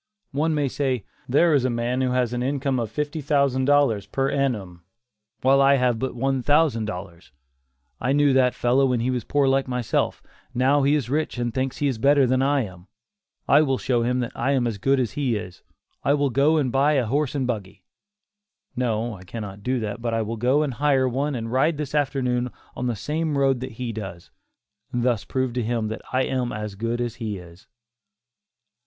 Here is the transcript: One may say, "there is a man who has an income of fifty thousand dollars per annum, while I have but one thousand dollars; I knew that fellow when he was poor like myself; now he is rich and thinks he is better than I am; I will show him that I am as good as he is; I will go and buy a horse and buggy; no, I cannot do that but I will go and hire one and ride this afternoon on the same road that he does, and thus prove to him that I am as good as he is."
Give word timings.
One 0.31 0.55
may 0.55 0.67
say, 0.67 1.05
"there 1.29 1.53
is 1.53 1.63
a 1.63 1.69
man 1.69 2.01
who 2.01 2.09
has 2.09 2.33
an 2.33 2.41
income 2.41 2.79
of 2.79 2.89
fifty 2.89 3.21
thousand 3.21 3.65
dollars 3.65 4.07
per 4.07 4.31
annum, 4.31 4.81
while 5.41 5.61
I 5.61 5.75
have 5.75 5.99
but 5.99 6.15
one 6.15 6.41
thousand 6.41 6.85
dollars; 6.85 7.31
I 7.99 8.11
knew 8.11 8.33
that 8.33 8.55
fellow 8.55 8.87
when 8.87 8.99
he 9.01 9.11
was 9.11 9.23
poor 9.23 9.47
like 9.47 9.67
myself; 9.67 10.23
now 10.55 10.81
he 10.81 10.95
is 10.95 11.07
rich 11.11 11.37
and 11.37 11.53
thinks 11.53 11.77
he 11.77 11.87
is 11.87 11.99
better 11.99 12.25
than 12.25 12.41
I 12.41 12.61
am; 12.63 12.87
I 13.47 13.61
will 13.61 13.77
show 13.77 14.01
him 14.01 14.21
that 14.21 14.31
I 14.33 14.53
am 14.53 14.65
as 14.65 14.79
good 14.79 14.99
as 14.99 15.11
he 15.11 15.35
is; 15.35 15.61
I 16.03 16.15
will 16.15 16.31
go 16.31 16.57
and 16.57 16.71
buy 16.71 16.93
a 16.93 17.05
horse 17.05 17.35
and 17.35 17.45
buggy; 17.45 17.83
no, 18.75 19.13
I 19.13 19.23
cannot 19.23 19.61
do 19.61 19.79
that 19.81 20.01
but 20.01 20.15
I 20.15 20.23
will 20.23 20.35
go 20.35 20.63
and 20.63 20.73
hire 20.73 21.07
one 21.07 21.35
and 21.35 21.51
ride 21.51 21.77
this 21.77 21.93
afternoon 21.93 22.49
on 22.75 22.87
the 22.87 22.95
same 22.95 23.37
road 23.37 23.59
that 23.59 23.73
he 23.73 23.91
does, 23.91 24.31
and 24.91 25.03
thus 25.03 25.25
prove 25.25 25.53
to 25.53 25.61
him 25.61 25.89
that 25.89 26.01
I 26.11 26.23
am 26.23 26.51
as 26.51 26.73
good 26.73 26.99
as 26.99 27.17
he 27.21 27.37
is." 27.37 27.67